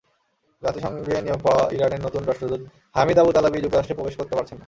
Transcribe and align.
জাতিসংঘে 0.63 1.15
নিয়োগ 1.21 1.39
পাওয়া 1.45 1.63
ইরানের 1.75 2.01
নতুন 2.03 2.21
রাষ্ট্রদূত 2.23 2.61
হামিদ 2.95 3.17
আবুতালেবি 3.19 3.57
যুক্তরাষ্ট্রে 3.63 3.97
প্রবেশ 3.97 4.15
করতে 4.17 4.33
পারছেন 4.37 4.55
না। 4.55 4.59